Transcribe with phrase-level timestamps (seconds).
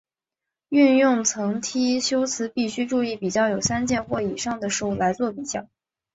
[0.69, 5.67] 运用层递修辞必须注意要有三件或以上的事物来作比较。